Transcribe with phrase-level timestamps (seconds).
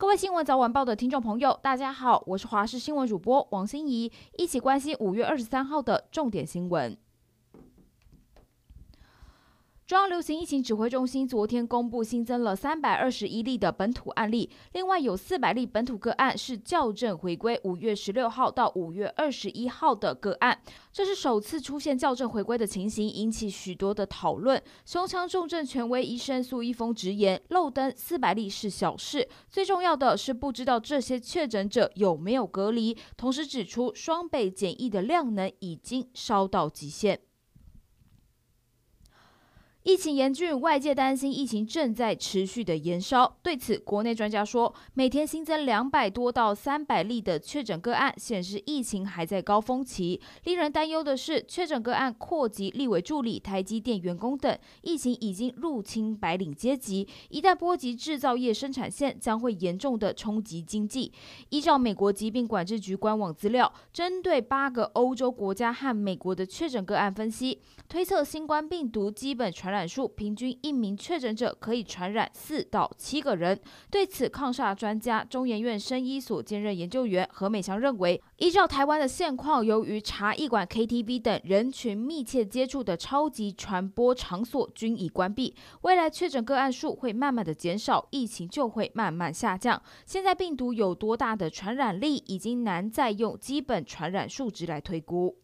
[0.00, 6.96] 各位新闻早晚报的听众朋友，大家好，我是华视新闻主播王心怡，一起关心五月二十三号的重点新闻。
[9.88, 20.60] 中央流行疫情指挥中心昨天公布新增了三百二十一例的本土案例，另外有四百例本土个案是校正回归五月十六号到五月二十一号的个案，
[20.92, 24.62] 这是首次出现校正回归的情形，引起许多的讨论。
[24.84, 37.20] 胸腔重症权威医生苏一峰直言，漏登四百例是小事，最重要的是不知道这些确诊者有没有隔离，同时指出双倍检疫的量能已经烧到极限。
[39.84, 43.38] 疫情严峻，外界担心疫情正在持续的延烧。
[43.42, 50.20] 对此，国内专家说，每天新增两百多到三百例的确诊个案，显示疫情还在高峰期。
[50.44, 57.08] 令人担忧的是，确诊个案扩及立委助理、台积电员工等，疫情已经入侵白领阶级。
[57.30, 61.10] 一旦波及制造业生产线，将会严重的冲击经济。
[61.48, 69.77] 依照美国疾病管制局官网资料，针对八个欧洲国家和美国的确诊个案分析，推测新冠病毒基本传染。
[69.86, 73.60] 数平均一名确诊者可以传染四到七个人。
[73.90, 89.82] 对此，抗煞专家中研院生医所兼任研究员何美香认为，依照台湾的现况，由于茶艺馆、KTV 等人群密切接触的超级传播场所均已关闭，未来确诊个案数会慢慢的减少，疫情就会慢慢下降。
[90.06, 95.36] 现在病毒有多大的传染力，已经难再用基本传染数值来推估。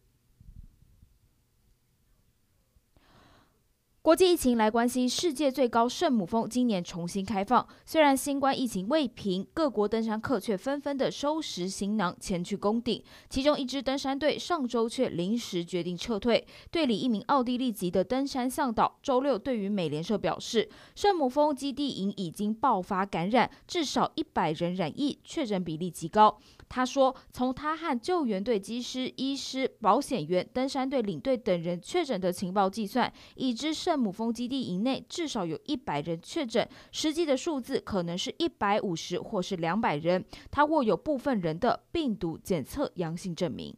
[4.05, 7.67] 国际疫情来关心，世界最高圣母峰今年重新开放。
[7.87, 13.03] 虽然新冠疫情未平，各国登山客却纷纷的收拾行囊前去攻顶。
[13.31, 16.45] 其中一支登山队上周却临时决定撤退。
[16.69, 26.37] 队里一名奥地利籍的登山向导周六对于美联社表示，圣母峰基地营已经爆发感染，至少一百人染疫，确诊比例极高。
[26.69, 40.23] 他说，从他和救援队机师、医师、保险员、登山队领队等人确诊的情报计算，已知圣母峰基地营内至少有一百人确诊，实际的数字可能是一百五十或是两百人。
[40.51, 43.75] 他握有部分人的病毒检测阳性证明。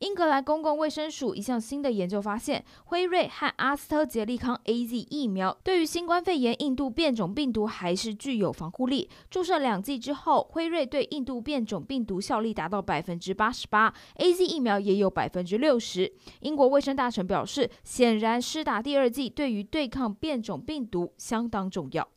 [0.00, 9.10] 英格兰公共卫生署一项新的研究发现，辉瑞和阿斯特捷利康 （AZ） 疫苗对于新冠肺炎印度变种病毒还是具有防护力。
[9.28, 16.12] 注射两剂之后，辉瑞对印度变种病毒效力达到百分之八十八，AZ 疫苗也有百分之六十。
[16.42, 22.08] 英国卫生大臣表示，显然施打第二剂对于对抗变种病毒相当重要。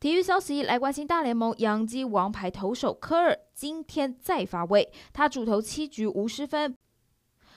[0.00, 6.74] 体育消息来关心，大联盟洋基王牌投手科尔今天再发威，他主投七局无失分，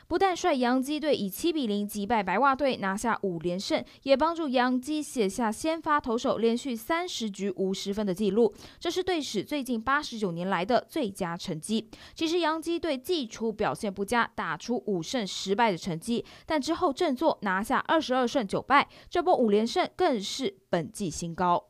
[0.09, 11.90] 不但率洋基队以七比零击败白袜队拿下五连胜，也帮助洋基写下先发投手连续三十局无失分的纪录，这是队史最近八十九年来的最佳成绩。
[12.14, 21.70] 其实洋基队季初表现不佳，打出五胜十败的成绩，但之后振作拿下二十二胜九败，这波五连胜更是本季新高。